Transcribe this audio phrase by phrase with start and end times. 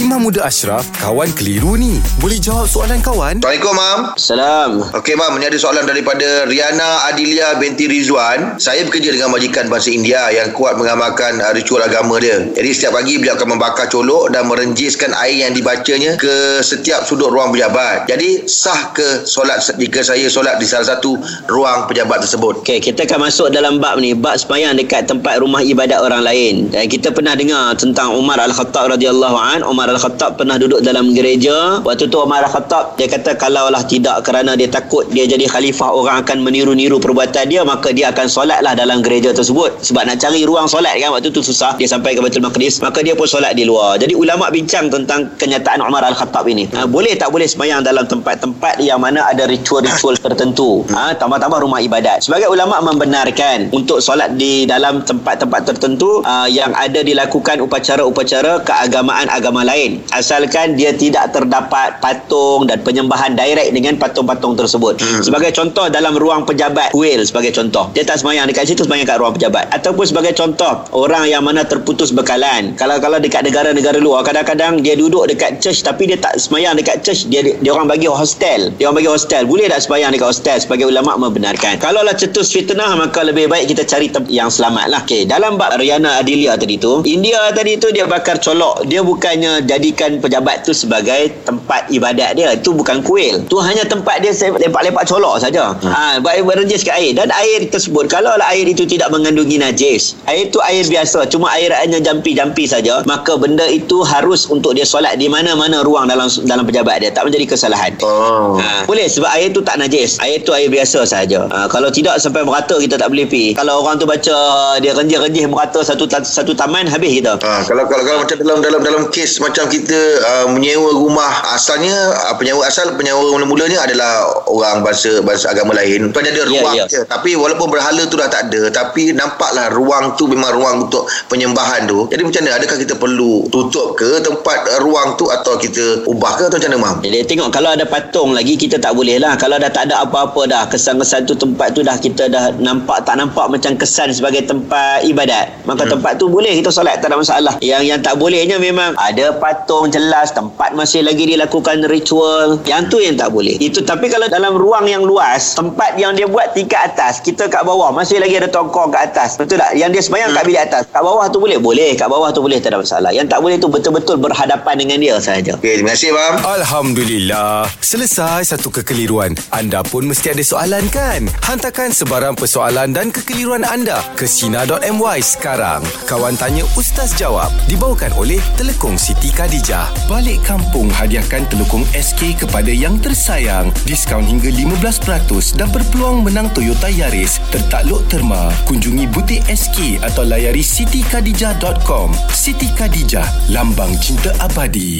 [0.00, 2.00] Imam Muda Ashraf, kawan keliru ni.
[2.24, 3.44] Boleh jawab soalan kawan?
[3.44, 4.00] Assalamualaikum, Mam.
[4.16, 4.70] Salam.
[4.96, 5.36] Okey, Mam.
[5.36, 8.56] Ini ada soalan daripada Riana Adilia binti Rizwan.
[8.56, 12.48] Saya bekerja dengan majikan bahasa India yang kuat mengamalkan uh, ritual agama dia.
[12.56, 17.28] Jadi, setiap pagi beliau akan membakar colok dan merenjiskan air yang dibacanya ke setiap sudut
[17.28, 18.08] ruang pejabat.
[18.08, 21.20] Jadi, sah ke solat jika saya solat di salah satu
[21.52, 22.64] ruang pejabat tersebut?
[22.64, 26.72] Okey, kita akan masuk dalam bab ni, bab sembahyang dekat tempat rumah ibadat orang lain.
[26.72, 29.60] Dan kita pernah dengar tentang Umar Al-Khattab radhiyallahu an.
[29.60, 31.82] Umar Al-Khattab pernah duduk dalam gereja.
[31.82, 36.22] Waktu tu Umar Al-Khattab dia kata kalaulah tidak kerana dia takut dia jadi khalifah orang
[36.22, 39.82] akan meniru-niru perbuatan dia, maka dia akan solatlah dalam gereja tersebut.
[39.82, 41.74] Sebab nak cari ruang solat kan waktu tu susah.
[41.80, 43.96] Dia sampai ke Baitul Maqdis, maka dia pun solat di luar.
[43.98, 46.68] Jadi ulama bincang tentang kenyataan Umar Al-Khattab ini.
[46.76, 50.84] Ha, boleh tak boleh sembahyang dalam tempat-tempat yang mana ada ritual-ritual tertentu.
[50.92, 52.22] Ha, tambah-tambah rumah ibadat.
[52.22, 59.26] Sebagai ulama membenarkan untuk solat di dalam tempat-tempat tertentu uh, yang ada dilakukan upacara-upacara keagamaan
[59.32, 59.79] agama lain
[60.14, 65.00] asalkan dia tidak terdapat patung dan penyembahan direct dengan patung-patung tersebut.
[65.00, 65.22] Hmm.
[65.24, 67.88] sebagai contoh dalam ruang pejabat kuil sebagai contoh.
[67.96, 69.70] Dia tak semayang dekat situ semayang kat ruang pejabat.
[69.70, 72.74] Ataupun sebagai contoh orang yang mana terputus bekalan.
[72.76, 77.28] Kalau-kalau dekat negara-negara luar kadang-kadang dia duduk dekat church tapi dia tak semayang dekat church
[77.30, 78.74] dia dia orang bagi hostel.
[78.76, 79.42] Dia orang bagi hostel.
[79.46, 81.78] Boleh tak semayang dekat hostel sebagai ulama membenarkan?
[81.78, 85.00] Kalau lah cetus fitnah maka lebih baik kita cari tempat yang selamat lah.
[85.06, 85.26] Okay.
[85.26, 88.86] dalam bab Riana Adilia tadi tu India tadi tu dia bakar colok.
[88.86, 92.58] Dia bukannya jadikan pejabat tu sebagai tempat ibadat dia.
[92.58, 93.46] Itu bukan kuil.
[93.46, 95.78] Tu hanya tempat dia lepak-lepak colok saja.
[95.78, 96.18] Hmm.
[96.18, 97.14] ha, berenjis ke air.
[97.14, 101.30] Dan air tersebut kalau lah air itu tidak mengandungi najis air itu air biasa.
[101.30, 106.10] Cuma air hanya jampi-jampi saja maka benda itu harus untuk dia solat di mana-mana ruang
[106.10, 107.10] dalam dalam pejabat dia.
[107.14, 107.94] Tak menjadi kesalahan.
[108.02, 108.58] Oh.
[108.58, 110.18] ha, boleh sebab air itu tak najis.
[110.18, 111.46] Air itu air biasa saja.
[111.50, 113.54] Ha, kalau tidak sampai merata kita tak boleh pergi.
[113.54, 114.36] Kalau orang tu baca
[114.80, 117.36] dia renjih-renjih merata satu satu taman habis kita.
[117.42, 121.94] Ha, kalau kalau kalau macam dalam dalam dalam kes macam kita uh, menyewa rumah asalnya
[122.28, 126.14] uh, penyewa asal penyewa mula-mulanya adalah orang bahasa bahasa agama lain.
[126.14, 126.88] Kan ada ya, ruang yeah, yeah.
[126.88, 127.00] je.
[127.06, 131.88] Tapi walaupun berhala tu dah tak ada tapi nampaklah ruang tu memang ruang untuk penyembahan
[131.90, 132.06] tu.
[132.10, 136.38] Jadi macam mana adakah kita perlu tutup ke tempat uh, ruang tu atau kita ubah
[136.38, 136.96] ke atau macam mana mam?
[137.02, 139.34] Jadi tengok kalau ada patung lagi kita tak boleh lah.
[139.40, 143.16] Kalau dah tak ada apa-apa dah kesan-kesan tu tempat tu dah kita dah nampak tak
[143.18, 145.50] nampak macam kesan sebagai tempat ibadat.
[145.64, 145.92] Maka hmm.
[145.96, 147.54] tempat tu boleh kita solat tak ada masalah.
[147.64, 152.60] Yang yang tak bolehnya memang ada patung jelas tempat masih lagi dilakukan ritual.
[152.68, 153.56] Yang tu yang tak boleh.
[153.56, 157.64] Itu tapi kalau dalam ruang yang luas, tempat yang dia buat tingkat atas, kita kat
[157.64, 159.40] bawah masih lagi ada tongkong kat atas.
[159.40, 159.72] Betul tak?
[159.72, 160.36] Yang dia sembahyang hmm.
[160.36, 160.82] kat bilik atas.
[160.92, 161.56] Kat bawah tu boleh?
[161.56, 161.96] Boleh.
[161.96, 163.10] Kat bawah tu boleh tak ada masalah.
[163.10, 165.56] Yang tak boleh tu betul-betul berhadapan dengan dia saja.
[165.56, 166.34] Okey, terima kasih bang.
[166.44, 167.64] Alhamdulillah.
[167.80, 169.32] Selesai satu kekeliruan.
[169.48, 171.24] Anda pun mesti ada soalan kan?
[171.48, 175.80] Hantarkan sebarang persoalan dan kekeliruan anda ke Sina.my sekarang.
[176.04, 179.86] Kawan tanya Ustaz jawab dibawakan oleh Telekong Siti Khadijah.
[180.10, 183.70] Balik kampung hadiahkan Telekong SK kepada yang tersayang.
[183.86, 187.38] Diskaun hingga 15% dan berpeluang menang Toyota Yaris.
[187.54, 188.50] Tertakluk terma.
[188.66, 192.10] Kunjungi butik SK atau layari sitikadijah.com.
[192.34, 194.98] Siti Khadijah, lambang cinta abadi.